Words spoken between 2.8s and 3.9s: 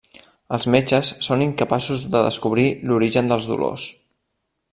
l'origen dels dolors.